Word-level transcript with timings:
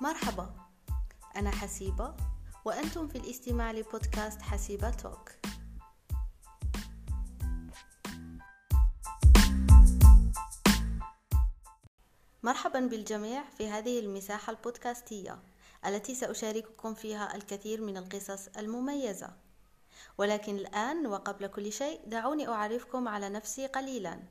مرحبا. 0.00 0.54
أنا 1.36 1.50
حسيبة 1.50 2.14
وأنتم 2.64 3.08
في 3.08 3.18
الاستماع 3.18 3.72
لبودكاست 3.72 4.42
حسيبة 4.42 4.90
توك. 4.90 5.30
مرحبا 12.42 12.80
بالجميع 12.80 13.44
في 13.58 13.68
هذه 13.68 14.00
المساحة 14.00 14.50
البودكاستية 14.50 15.42
التي 15.86 16.14
سأشارككم 16.14 16.94
فيها 16.94 17.36
الكثير 17.36 17.80
من 17.80 17.96
القصص 17.96 18.48
المميزة. 18.58 19.36
ولكن 20.18 20.56
الآن 20.56 21.06
وقبل 21.06 21.46
كل 21.46 21.72
شيء 21.72 22.00
دعوني 22.06 22.48
أعرفكم 22.48 23.08
على 23.08 23.28
نفسي 23.28 23.66
قليلا. 23.66 24.22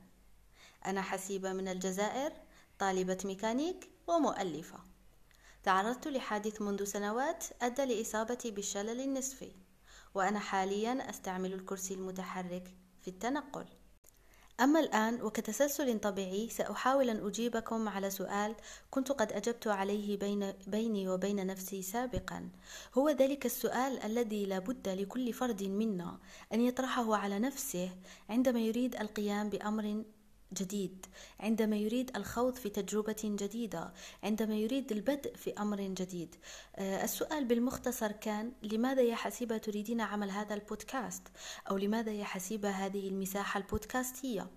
أنا 0.86 1.02
حسيبة 1.02 1.52
من 1.52 1.68
الجزائر 1.68 2.32
طالبة 2.78 3.18
ميكانيك 3.24 3.90
ومؤلفة. 4.06 4.78
تعرضت 5.62 6.08
لحادث 6.08 6.62
منذ 6.62 6.84
سنوات 6.84 7.44
أدى 7.62 7.84
لإصابتي 7.84 8.50
بالشلل 8.50 9.00
النصفي 9.00 9.52
وأنا 10.14 10.38
حاليا 10.38 11.10
أستعمل 11.10 11.52
الكرسي 11.52 11.94
المتحرك 11.94 12.74
في 13.02 13.08
التنقل. 13.08 13.66
أما 14.60 14.80
الآن 14.80 15.22
وكتسلسل 15.22 16.00
طبيعي 16.00 16.48
سأحاول 16.48 17.10
أن 17.10 17.26
أجيبكم 17.26 17.88
على 17.88 18.10
سؤال 18.10 18.54
كنت 18.90 19.12
قد 19.12 19.32
أجبت 19.32 19.66
عليه 19.66 20.18
بين 20.18 20.52
بيني 20.66 21.08
وبين 21.08 21.46
نفسي 21.46 21.82
سابقا. 21.82 22.50
هو 22.94 23.08
ذلك 23.10 23.46
السؤال 23.46 24.02
الذي 24.02 24.46
لا 24.46 24.58
بد 24.58 24.88
لكل 24.88 25.32
فرد 25.32 25.62
منا 25.62 26.18
أن 26.52 26.60
يطرحه 26.60 27.16
على 27.16 27.38
نفسه 27.38 27.90
عندما 28.28 28.60
يريد 28.60 28.96
القيام 28.96 29.48
بأمر 29.48 30.04
جديد. 30.52 31.06
عندما 31.40 31.76
يريد 31.76 32.16
الخوض 32.16 32.54
في 32.54 32.68
تجربة 32.68 33.16
جديدة 33.24 33.92
عندما 34.24 34.54
يريد 34.54 34.92
البدء 34.92 35.36
في 35.36 35.52
أمر 35.58 35.80
جديد. 35.80 36.36
آه، 36.76 37.04
السؤال 37.04 37.44
بالمختصر 37.44 38.12
كان 38.12 38.52
لماذا 38.62 39.02
يا 39.02 39.14
حسيبة 39.14 39.58
تريدين 39.58 40.00
عمل 40.00 40.30
هذا 40.30 40.54
البودكاست؟ 40.54 41.22
أو 41.70 41.76
لماذا 41.76 42.12
يا 42.12 42.24
حسيبة 42.24 42.70
هذه 42.70 43.08
المساحة 43.08 43.58
البودكاستية؟ 43.58 44.50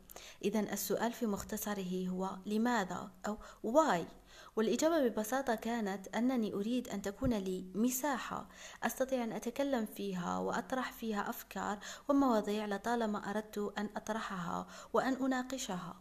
إذا 0.45 0.59
السؤال 0.59 1.13
في 1.13 1.25
مختصره 1.25 2.07
هو 2.07 2.29
لماذا؟ 2.45 3.11
أو 3.27 3.37
why 3.65 4.22
والإجابة 4.55 5.07
ببساطة 5.07 5.55
كانت 5.55 6.15
أنني 6.15 6.53
أريد 6.53 6.87
أن 6.87 7.01
تكون 7.01 7.33
لي 7.33 7.65
مساحة 7.75 8.49
أستطيع 8.83 9.23
أن 9.23 9.31
أتكلم 9.31 9.85
فيها 9.85 10.37
وأطرح 10.37 10.91
فيها 10.91 11.29
أفكار 11.29 11.79
ومواضيع 12.09 12.65
لطالما 12.65 13.29
أردت 13.29 13.73
أن 13.77 13.89
أطرحها 13.95 14.67
وأن 14.93 15.13
أناقشها. 15.13 15.95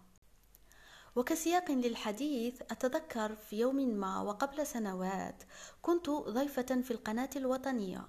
وكسياق 1.17 1.71
للحديث 1.71 2.63
أتذكر 2.63 3.35
في 3.35 3.59
يوم 3.59 3.77
ما 3.77 4.21
وقبل 4.21 4.67
سنوات 4.67 5.43
كنت 5.83 6.11
ضيفة 6.11 6.81
في 6.83 6.91
القناة 6.91 7.31
الوطنية. 7.37 8.09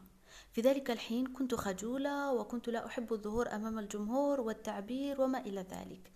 في 0.52 0.62
ذلك 0.62 0.92
الحين 0.92 1.28
كنت 1.28 1.56
خجولة 1.56 2.34
وكنت 2.34 2.70
لا 2.70 2.86
أحب 2.86 3.14
الظهور 3.14 3.56
أمام 3.56 3.80
الجمهور 3.80 4.42
والتعبير 4.42 5.22
وما 5.22 5.40
إلى 5.40 5.62
ذلك. 5.62 6.12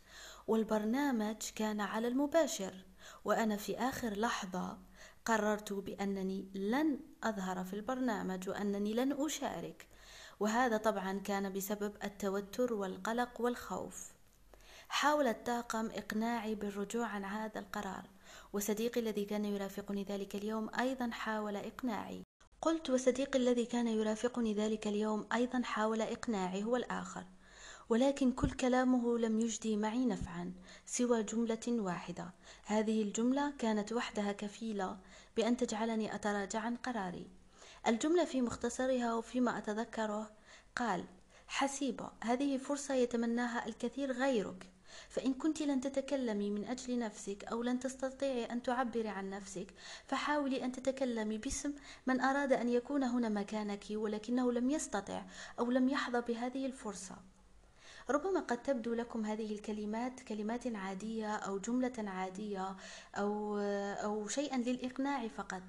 والبرنامج 0.48 1.36
كان 1.56 1.82
على 1.82 2.08
المباشر. 2.08 2.74
وأنا 3.26 3.58
في 3.58 3.78
آخر 3.78 4.14
لحظة 4.14 4.78
قررت 5.26 5.74
بأنني 5.74 6.48
لن 6.54 7.00
أظهر 7.24 7.64
في 7.64 7.74
البرنامج 7.74 8.50
وأنني 8.50 8.94
لن 8.94 9.12
أشارك. 9.12 9.88
وهذا 10.40 10.78
طبعا 10.78 11.20
كان 11.20 11.54
بسبب 11.54 11.94
التوتر 12.04 12.74
والقلق 12.74 13.42
والخوف. 13.42 14.12
حاول 14.90 15.28
الطاقم 15.28 15.86
إقناعي 15.86 16.56
بالرجوع 16.56 17.08
عن 17.08 17.26
هذا 17.26 17.60
القرار 17.60 18.10
وصديقي 18.54 19.02
الذي 19.02 19.26
كان 19.26 19.46
يرافقني 19.46 20.04
ذلك 20.04 20.36
اليوم 20.36 20.70
أيضا 20.80 21.10
حاول 21.12 21.56
إقناعي. 21.56 22.24
قلت 22.62 22.90
وصديقي 22.90 23.40
الذي 23.40 23.66
كان 23.66 23.88
يرافقني 23.88 24.54
ذلك 24.54 24.88
اليوم 24.88 25.28
أيضا 25.34 25.62
حاول 25.64 26.02
إقناعي 26.02 26.64
هو 26.64 26.76
الآخر. 26.76 27.26
ولكن 27.90 28.32
كل 28.32 28.52
كلامه 28.52 29.18
لم 29.18 29.40
يجدي 29.40 29.78
معي 29.78 30.06
نفعا 30.06 30.54
سوى 30.86 31.24
جملة 31.24 31.60
واحدة. 31.68 32.34
هذه 32.66 33.02
الجملة 33.02 33.54
كانت 33.60 33.94
وحدها 33.94 34.32
كفيلة 34.32 34.98
بأن 35.38 35.58
تجعلني 35.58 36.16
أتراجع 36.16 36.60
عن 36.60 36.76
قراري. 36.76 37.28
الجملة 37.88 38.26
في 38.26 38.42
مختصرها 38.42 39.14
وفيما 39.14 39.58
أتذكره 39.58 40.32
قال 40.76 41.06
حسيبة 41.48 42.12
هذه 42.24 42.58
فرصة 42.58 42.94
يتمناها 42.94 43.68
الكثير 43.68 44.12
غيرك. 44.12 44.70
فإن 45.10 45.34
كنت 45.34 45.62
لن 45.62 45.82
تتكلمي 45.82 46.50
من 46.50 46.66
أجل 46.66 47.00
نفسك 47.00 47.44
أو 47.44 47.64
لن 47.64 47.80
تستطيعي 47.80 48.46
أن 48.46 48.64
تعبري 48.64 49.08
عن 49.08 49.30
نفسك 49.30 49.68
فحاولي 50.08 50.66
أن 50.66 50.72
تتكلمي 50.72 51.38
باسم 51.38 51.74
من 52.08 52.22
أراد 52.22 52.54
أن 52.54 52.70
يكون 52.70 53.04
هنا 53.04 53.30
مكانك 53.30 53.84
ولكنه 53.92 54.52
لم 54.52 54.70
يستطع 54.70 55.26
أو 55.60 55.72
لم 55.72 55.90
يحظى 55.90 56.22
بهذه 56.22 56.66
الفرصة. 56.66 57.16
ربما 58.10 58.40
قد 58.40 58.64
تبدو 58.64 58.94
لكم 58.94 59.26
هذه 59.26 59.56
الكلمات 59.56 60.20
كلمات 60.20 60.68
عادية 60.76 61.36
أو 61.36 61.58
جملة 61.58 61.94
عادية 61.98 62.76
أو, 63.16 63.58
أو 64.04 64.28
شيئا 64.28 64.58
للإقناع 64.58 65.28
فقط 65.28 65.64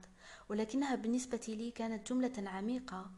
ولكنها 0.49 0.95
بالنسبة 0.95 1.41
لي 1.49 1.71
كانت 1.71 2.13
جملة 2.13 2.51
عميقة 2.51 3.11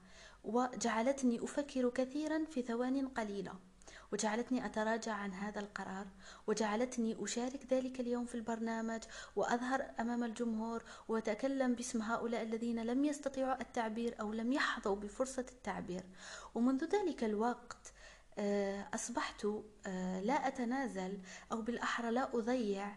وجعلتني 0.44 1.44
أفكر 1.44 1.90
كثيرا 1.90 2.44
في 2.44 2.62
ثوان 2.62 3.08
قليلة 3.08 3.52
وجعلتني 4.12 4.66
أتراجع 4.66 5.12
عن 5.12 5.32
هذا 5.32 5.60
القرار 5.60 6.06
وجعلتني 6.46 7.16
أشارك 7.24 7.72
ذلك 7.72 8.00
اليوم 8.00 8.26
في 8.26 8.34
البرنامج 8.34 9.00
وأظهر 9.36 9.90
أمام 10.00 10.24
الجمهور 10.24 10.82
وأتكلم 11.08 11.74
باسم 11.74 12.02
هؤلاء 12.02 12.42
الذين 12.42 12.82
لم 12.82 13.04
يستطيعوا 13.04 13.60
التعبير 13.60 14.20
أو 14.20 14.32
لم 14.32 14.52
يحظوا 14.52 14.96
بفرصة 14.96 15.46
التعبير. 15.52 16.02
ومنذ 16.54 16.84
ذلك 16.84 17.24
الوقت 17.24 17.92
أصبحت 18.94 19.46
آه، 19.86 20.20
لا 20.20 20.48
أتنازل 20.48 21.18
أو 21.52 21.62
بالأحرى 21.62 22.10
لا 22.10 22.36
أضيع. 22.36 22.96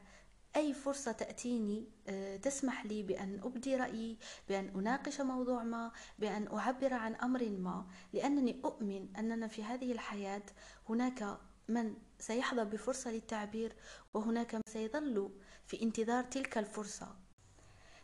أي 0.56 0.74
فرصة 0.74 1.12
تأتيني 1.12 1.88
آه، 2.08 2.38
تسمح 2.38 2.86
لي 2.86 3.04
بأن 3.04 3.40
أبدي 3.44 3.76
رأيي 3.76 4.18
بأن 4.50 4.68
أناقش 4.76 5.22
موضوع 5.22 5.64
ما 5.64 5.92
بأن 6.20 6.48
أعبر 6.48 6.94
عن 6.94 7.16
أمر 7.16 7.50
ما. 7.50 7.86
لأنني 8.14 8.62
أؤمن 8.66 9.16
أننا 9.18 9.48
في 9.48 9.64
هذه 9.64 9.92
الحياة 9.92 10.44
هناك 10.90 11.38
من 11.70 11.94
سيحظى 12.20 12.66
بفرصة 12.66 13.12
للتعبير 13.12 13.76
وهناك 14.14 14.56
من 14.56 14.62
سيظل 14.68 15.32
في 15.68 15.82
انتظار 15.84 16.24
تلك 16.24 16.58
الفرصة. 16.58 17.16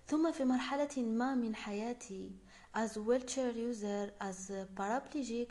ثم 0.07 0.31
في 0.31 0.45
مرحلة 0.45 1.03
ما 1.03 1.35
من 1.35 1.55
حياتي 1.55 2.31
as 2.73 2.97
wheelchair 2.97 3.51
user 3.51 4.11
as 4.19 4.51
paraplegic 4.75 5.49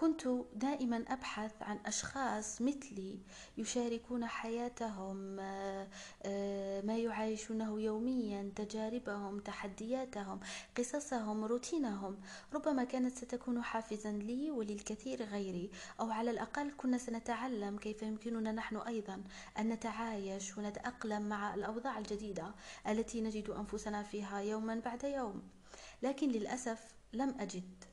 كنت 0.00 0.28
دائما 0.54 1.04
أبحث 1.08 1.52
عن 1.62 1.78
أشخاص 1.86 2.62
مثلي 2.62 3.18
يشاركون 3.58 4.26
حياتهم 4.26 5.40
آه، 5.40 5.88
آه، 6.22 6.80
ما 6.80 6.96
يعيشونه 6.96 7.80
يوميا 7.80 8.52
تجاربهم 8.56 9.40
تحدياتهم 9.40 10.40
قصصهم 10.78 11.44
روتينهم. 11.44 12.18
ربما 12.54 12.84
كانت 12.84 13.16
ستكون 13.16 13.62
حافزا 13.62 14.12
لي 14.12 14.50
وللكثير 14.50 15.22
غيري. 15.22 15.70
أو 16.00 16.10
على 16.10 16.30
الأقل 16.30 16.72
كنا 16.76 16.98
سنتعلم 16.98 17.78
كيف 17.78 18.02
يمكننا 18.02 18.52
نحن 18.52 18.76
أيضا 18.76 19.22
أن 19.58 19.68
نتعايش 19.68 20.58
ونتأقلم 20.58 21.28
مع 21.28 21.54
الأوضاع 21.54 21.98
الجديدة 21.98 22.54
التي 22.88 23.20
نجد 23.20 23.50
أنفسنا 23.50 24.02
فيها 24.02 24.40
يوما 24.40 24.80
بعد 24.84 25.04
يوم. 25.04 25.59
لكن 26.02 26.28
للأسف 26.28 26.94
لم 27.12 27.34
أجد 27.40 27.84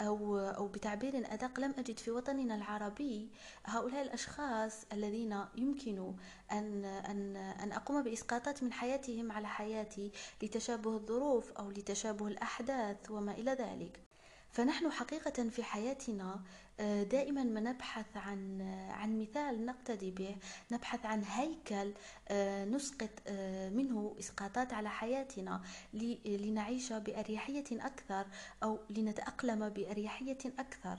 أو 0.00 0.38
أو 0.38 0.68
بتعبير 0.68 1.34
أدق 1.34 1.60
لم 1.60 1.74
أجد 1.78 1.98
في 1.98 2.10
وطننا 2.10 2.54
العربي 2.54 3.30
هؤلاء 3.64 4.02
الأشخاص 4.02 4.84
الذين 4.92 5.44
يمكن 5.56 6.14
أن 6.52 6.84
أن 6.84 7.36
أن 7.36 7.72
أقوم 7.72 8.02
بإسقاطات 8.02 8.62
من 8.62 8.72
حياتهم 8.72 9.32
على 9.32 9.48
حياتي 9.48 10.12
لتشابه 10.42 10.94
الظروف 10.94 11.52
أو 11.52 11.70
لتشابه 11.70 12.26
الأحداث 12.26 13.10
وما 13.10 13.32
إلى 13.32 13.50
ذلك. 13.50 14.07
فنحن 14.52 14.90
حقيقة 14.92 15.48
في 15.48 15.62
حياتنا 15.62 16.40
آه، 16.80 17.02
دائما 17.02 17.42
ما 17.42 17.60
نبحث 17.60 18.16
عن 18.16 18.60
آه، 18.60 18.92
عن 18.92 19.18
مثال 19.18 19.66
نقتدي 19.66 20.10
به 20.10 20.36
نبحث 20.72 21.06
عن 21.06 21.24
هيكل 21.24 21.92
آه، 22.28 22.64
نسقط 22.64 23.10
منه 23.72 24.16
إسقاطات 24.18 24.72
على 24.72 24.88
حياتنا 24.90 25.62
لنعيش 26.24 26.92
بأريحية 26.92 27.64
أكثر 27.72 28.26
أو 28.62 28.78
لنتأقلم 28.90 29.68
بأريحية 29.68 30.38
أكثر. 30.58 30.98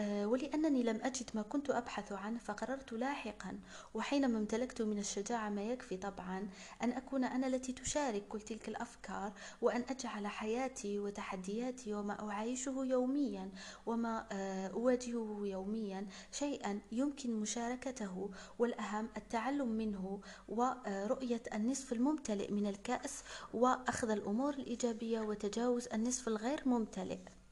ولأنني 0.00 0.82
لم 0.82 1.00
أجد 1.02 1.30
ما 1.34 1.42
كنت 1.42 1.70
أبحث 1.70 2.12
عنه 2.12 2.38
فقررت 2.38 2.92
لاحقا. 2.92 3.58
وحينما 3.94 4.38
امتلكت 4.38 4.82
من 4.82 4.98
الشجاعة 4.98 5.48
ما 5.48 5.62
يكفي 5.62 5.96
طبعا 5.96 6.48
أن 6.82 6.92
أكون 6.92 7.24
أنا 7.24 7.46
التي 7.46 7.72
تشارك 7.72 8.28
كل 8.28 8.40
تلك 8.40 8.68
الأفكار 8.68 9.32
وأن 9.62 9.84
أجعل 9.90 10.26
حياتي 10.26 10.98
وتحدياتي 10.98 11.94
وما 11.94 12.30
أعيشه 12.30 12.74
يوميا 12.84 13.50
وما 13.86 14.26
آه، 14.32 14.66
أواجهه 14.68 15.40
يوميا 15.44 16.06
شيئا 16.32 16.80
يمكن 16.92 17.40
مشاركته 17.40 18.30
والأهم 18.58 19.08
التعلم 19.16 19.68
منه 19.68 20.20
ورؤية 20.48 21.42
النصف 21.54 21.92
الممتلئ 21.92 22.52
من 22.52 22.66
الكأس 22.66 23.22
وأخذ 23.54 24.10
الأمور 24.10 24.54
الإيجابية 24.54 25.20
وتجاوز 25.20 25.86
النصف 25.86 26.28
الغير 26.28 26.62
ممتلئ. 26.66 27.18
آه، 27.18 27.43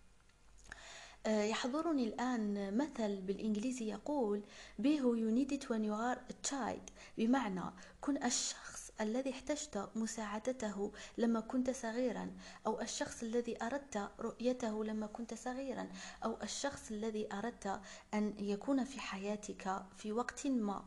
يحضرني 1.27 2.05
الآن 2.05 2.77
مثل 2.77 3.21
بالإنجليزي 3.21 3.91
يقول 3.91 4.43
be 4.83 4.99
who 4.99 5.17
you 5.17 5.31
it 5.53 5.65
when 5.69 5.85
you 5.85 5.95
are 5.95 6.19
a 6.31 6.51
child. 6.51 6.93
بمعنى 7.19 7.63
كن 8.01 8.25
الشخص 8.25 8.93
الذي 9.01 9.31
احتجت 9.31 9.89
مساعدته 9.97 10.93
لما 11.19 11.41
كنت 11.41 11.71
صغيرا. 11.71 12.31
أو 12.67 12.81
الشخص 12.81 13.23
الذي 13.23 13.63
أردت 13.63 14.11
رؤيته 14.21 14.85
لما 14.85 15.07
كنت 15.07 15.35
صغيرا. 15.35 15.89
أو 16.25 16.37
الشخص 16.43 16.91
الذي 16.91 17.33
أردت 17.33 17.81
أن 18.15 18.35
يكون 18.39 18.85
في 18.85 19.01
حياتك 19.01 19.83
في 19.97 20.13
وقت 20.13 20.47
ما. 20.47 20.85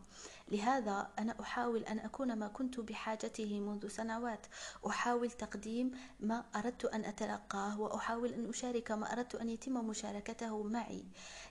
لهذا 0.52 1.10
أنا 1.20 1.36
أحاول 1.42 1.84
أن 1.84 2.00
أكون 2.00 2.34
ما 2.34 2.48
كنت 2.48 2.80
بحاجته 2.80 3.60
منذ 3.60 3.88
سنوات. 3.88 4.46
أحاول 4.88 5.32
تقديم 5.32 5.92
ما 6.20 6.46
أردت 6.56 6.86
أن 6.86 7.06
أتلقاه 7.06 7.80
وأحاول 7.80 8.34
أن 8.34 8.50
أشارك 8.50 8.92
ما 8.92 9.14
أردت 9.14 9.36
أن 9.36 9.50
يتم 9.50 9.74
مشاركته 9.88 10.64
معي. 10.64 11.04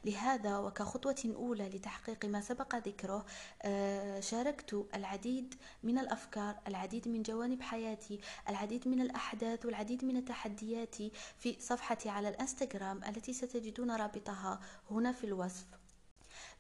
لهذا 0.05 0.59
وكخطوة 0.59 1.35
أولى 1.37 1.69
لتحقيق 1.69 2.25
ما 2.25 2.41
سبق 2.41 2.77
ذكره 2.77 3.27
آه، 3.63 4.21
شاركت 4.21 4.87
العديد 4.95 5.55
من 5.83 5.99
الأفكار 5.99 6.57
العديد 6.69 7.09
من 7.09 7.23
جوانب 7.23 7.63
حياتي 7.63 8.21
العديد 8.49 8.89
من 8.89 9.01
الأحداث 9.01 9.67
والعديد 9.67 10.05
من 10.05 10.17
التحديات 10.17 10.97
في 11.39 11.57
صفحتي 11.61 12.09
على 12.09 12.29
الإنستغرام 12.29 13.05
التي 13.05 13.33
ستجدون 13.33 13.91
رابطها 13.91 14.61
هنا 14.91 15.13
في 15.13 15.25
الوصف. 15.25 15.84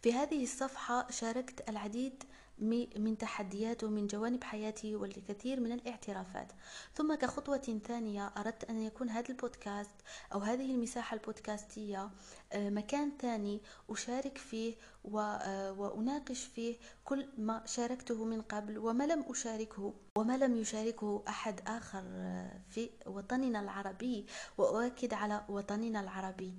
في 0.04 0.12
هذه 0.12 0.42
الصفحة 0.42 1.10
شاركت 1.10 1.68
العديد 1.68 2.24
من 2.96 3.18
تحديات 3.18 3.84
ومن 3.84 4.06
جوانب 4.06 4.44
حياتي 4.44 4.96
والكثير 4.96 5.60
من 5.60 5.72
الاعترافات. 5.72 6.52
ثم 6.94 7.14
كخطوة 7.14 7.80
ثانية 7.88 8.32
أردت 8.36 8.64
أن 8.64 8.82
يكون 8.82 9.08
هذا 9.08 9.28
البودكاست 9.28 9.94
أو 10.32 10.38
هذه 10.38 10.74
المساحة 10.74 11.14
البودكاستية 11.14 12.10
آه، 12.52 12.70
مكان 12.70 13.12
ثاني 13.20 13.60
أشارك 13.90 14.38
فيه 14.38 14.74
آه، 15.14 15.72
وأناقش 15.72 16.44
فيه 16.44 16.76
كل 17.04 17.26
ما 17.38 17.62
شاركته 17.66 18.24
من 18.24 18.42
قبل 18.42 18.78
وما 18.78 19.04
لم 19.04 19.24
أشاركه 19.28 19.94
وما 20.18 20.36
لم 20.36 20.56
يشاركه 20.56 21.22
أحد 21.28 21.60
آخر 21.66 22.02
آه، 22.06 22.60
في 22.70 22.90
وطننا 23.06 23.60
العربي 23.60 24.26
وأؤكد 24.58 25.14
على 25.14 25.44
وطننا 25.48 26.00
العربي. 26.00 26.54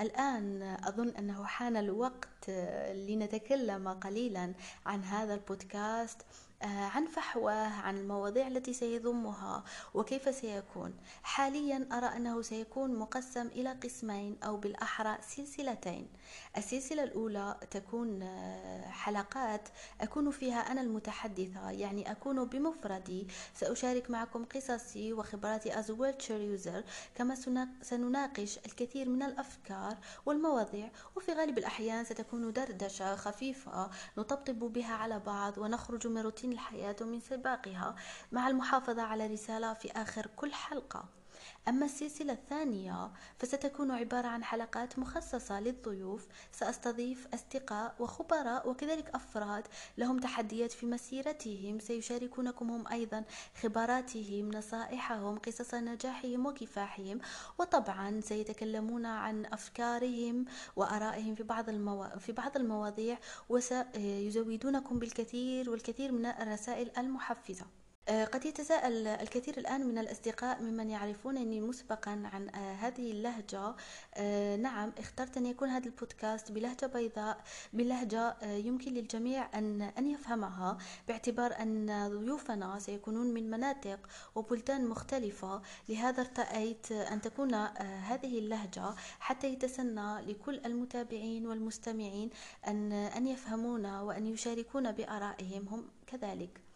الآن 0.00 0.62
أظن 0.62 1.08
أنه 1.08 1.44
حان 1.44 1.76
الوقت 1.76 2.28
آه، 2.48 2.92
لنتكلم 2.92 3.88
قليلا 3.88 4.52
عن 4.86 5.04
هذا 5.04 5.34
البودكاست. 5.34 6.22
آه، 6.22 6.26
عن 6.64 7.06
فحواه 7.06 7.68
عن 7.68 7.98
المواضيع 7.98 8.46
التي 8.46 8.72
سيضمها 8.72 9.64
وكيف 9.94 10.34
سيكون. 10.34 10.94
حاليا 11.22 11.88
أرى 11.92 12.06
أنه 12.06 12.42
سيكون 12.42 12.94
مقسم 12.94 13.46
إلى 13.46 13.72
قسمين 13.72 14.36
أو 14.44 14.56
بالأحرى 14.56 15.18
سلسلتين. 15.20 16.08
السلسلة 16.56 17.02
الأولى 17.04 17.56
تكون 17.70 18.22
آه، 18.22 18.88
حلقات 18.90 19.68
أكون 20.00 20.30
فيها 20.30 20.72
أنا 20.72 20.80
المتحدثة 20.80 21.70
يعني 21.70 22.10
أكون 22.10 22.44
بمفردي. 22.44 23.26
سأشارك 23.54 24.10
معكم 24.10 24.44
قصصي 24.44 25.12
وخبراتي 25.12 25.72
as 25.72 25.84
a 25.86 25.92
wheelchair 25.94 26.60
user 26.60 26.82
كما 27.14 27.34
سنناقش 27.82 28.58
الكثير 28.66 29.08
من 29.08 29.22
الأفكار 29.22 29.96
والمواضيع. 30.26 30.90
وفي 31.16 31.32
غالب 31.32 31.58
الأحيان 31.58 32.04
ستكون 32.04 32.52
دردشة 32.52 33.16
خفيفة 33.16 33.90
نطبطب 34.18 34.58
بها 34.58 34.94
على 34.94 35.18
بعض 35.18 35.58
ونخرج 35.58 36.06
من 36.06 36.18
روتين 36.18 36.51
الحياة 36.52 36.96
ومن 37.00 37.20
سباقها 37.20 37.94
مع 38.32 38.48
المحافظة 38.48 39.02
على 39.02 39.26
رسالة 39.26 39.74
في 39.74 39.92
آخر 39.92 40.26
كل 40.36 40.52
حلقة. 40.52 41.21
أما 41.68 41.86
السلسلة 41.86 42.32
الثانية 42.32 43.10
فستكون 43.38 43.90
عبارة 43.90 44.28
عن 44.28 44.44
حلقات 44.44 44.98
مخصصة 44.98 45.60
للضيوف 45.60 46.26
سأستضيف 46.52 47.26
أصدقاء 47.34 47.94
وخبراء 47.98 48.68
وكذلك 48.68 49.10
أفراد 49.14 49.68
لهم 49.98 50.18
تحديات 50.18 50.72
في 50.72 50.86
مسيرتهم 50.86 51.78
سيشاركونكم 51.78 52.70
هم 52.70 52.88
أيضا 52.88 53.24
خبراتهم 53.62 54.50
نصائحهم 54.50 55.38
قصص 55.38 55.74
نجاحهم 55.74 56.46
وكفاحهم 56.46 57.20
وطبعا 57.58 58.20
سيتكلمون 58.20 59.06
عن 59.06 59.46
أفكارهم 59.46 60.44
وآرائهم 60.76 61.34
في 61.34 61.42
بعض 61.42 61.68
المو... 61.68 62.08
في 62.18 62.32
بعض 62.32 62.56
المواضيع 62.56 63.18
وسيزودونكم 63.48 64.98
بالكثير 64.98 65.70
والكثير 65.70 66.12
من 66.12 66.26
الرسائل 66.26 66.90
المحفزة. 66.98 67.81
قد 68.08 68.44
يتساءل 68.44 69.06
الكثير 69.06 69.58
الآن 69.58 69.86
من 69.86 69.98
الأصدقاء 69.98 70.62
ممن 70.62 70.90
يعرفونني 70.90 71.60
مسبقا 71.60 72.10
عن 72.10 72.48
آه، 72.54 72.72
هذه 72.74 73.10
اللهجة. 73.12 73.74
آه، 74.14 74.56
نعم 74.56 74.92
اخترت 74.98 75.36
أن 75.36 75.46
يكون 75.46 75.68
هذا 75.68 75.86
البودكاست 75.86 76.52
بلهجة 76.52 76.86
بيضاء 76.86 77.44
بلهجة 77.72 78.36
يمكن 78.42 78.94
للجميع 78.94 79.58
أن 79.58 79.82
أن 79.82 80.06
يفهمها 80.10 80.78
باعتبار 81.08 81.52
أن 81.60 82.08
ضيوفنا 82.08 82.78
سيكونون 82.78 83.26
من 83.34 83.50
مناطق 83.50 83.98
وبلدان 84.34 84.86
مختلفة. 84.88 85.62
لهذا 85.88 86.20
ارتأيت 86.20 86.92
أن 86.92 87.20
تكون 87.20 87.54
هذه 87.54 88.38
اللهجة 88.38 88.94
حتى 89.20 89.48
يتسنى 89.52 90.20
لكل 90.20 90.60
المتابعين 90.66 91.46
والمستمعين 91.46 92.30
أن 92.66 92.92
أن 92.92 93.26
يفهمونا 93.26 94.02
وأن 94.02 94.26
يشاركونا 94.26 94.90
بآرائهم. 94.90 95.68
هم 95.68 95.84
كذلك. 96.06 96.71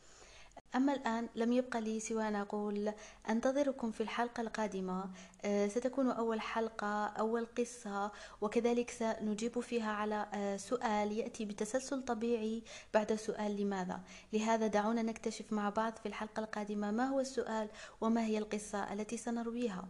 أما 0.75 0.93
الآن 0.95 1.29
لم 1.35 1.53
يبقى 1.53 1.81
لي 1.81 2.01
سوى 2.01 2.29
أن 2.29 2.35
أقول 2.35 2.93
أنتظركم 3.29 3.91
في 3.91 4.01
الحلقة 4.03 4.41
القادمة. 4.41 5.11
آه، 5.45 5.69
ستكون 5.69 6.11
أول 6.11 6.41
حلقة 6.41 7.07
أول 7.07 7.47
قصة 7.59 8.13
وكذلك 8.41 8.91
سنجيب 8.91 9.61
فيها 9.61 9.93
على 9.93 10.27
آه، 10.35 10.57
سؤال 10.57 11.13
يأتي 11.13 11.45
بتسلسل 11.45 12.03
طبيعي 12.05 12.63
بعد 12.95 13.15
سؤال 13.15 13.57
لماذا. 13.61 14.01
لهذا 14.33 14.67
دعونا 14.67 15.03
نكتشف 15.03 15.53
مع 15.53 15.69
بعض 15.71 15.97
في 15.97 16.07
الحلقة 16.07 16.41
القادمة 16.41 16.91
ما 16.91 17.05
هو 17.09 17.21
السؤال 17.21 17.69
وما 18.01 18.25
هي 18.25 18.39
القصة 18.39 18.93
التي 18.93 19.17
سنرويها. 19.17 19.89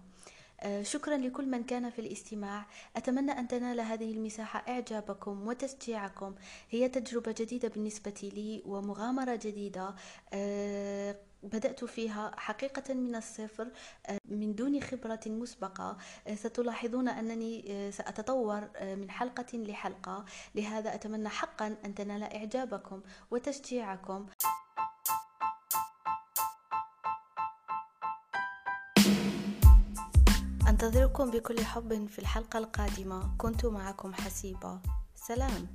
شكرا 0.83 1.17
لكل 1.17 1.47
من 1.47 1.65
كان 1.65 1.91
في 1.91 1.99
الاستماع. 1.99 2.67
أتمنى 2.97 3.33
أن 3.33 3.49
تنال 3.49 3.81
هذه 3.81 4.13
المساحة 4.13 4.65
إعجابكم 4.69 5.47
وتشجيعكم. 5.49 6.35
هي 6.71 6.89
تجربة 6.89 7.35
جديدة 7.39 7.69
بالنسبة 7.69 8.31
لي 8.35 8.63
ومغامرة 8.67 9.37
جديدة. 9.37 9.95
آه، 10.33 11.17
بدأت 11.43 11.85
فيها 11.85 12.33
حقيقة 12.37 12.95
من 12.95 13.15
الصفر 13.15 13.69
آه، 14.07 14.19
من 14.29 14.55
دون 14.55 14.81
خبرة 14.81 15.21
مسبقة. 15.27 15.97
ستلاحظون 16.35 17.09
أنني 17.09 17.91
سأتطور 17.93 18.71
من 18.83 19.11
حلقة 19.11 19.59
لحلقة. 19.59 20.25
لهذا 20.55 20.95
أتمنى 20.95 21.29
حقا 21.29 21.77
أن 21.85 21.95
تنال 21.95 22.23
إعجابكم 22.23 23.03
وتشجيعكم. 23.31 24.27
أنتظركم 30.77 31.31
بكل 31.31 31.65
حب 31.65 32.07
في 32.07 32.19
الحلقة 32.19 32.59
القادمة. 32.59 33.35
كنت 33.39 33.67
معكم 33.67 34.15
حسيبة. 34.15 34.81
سلام. 35.15 35.67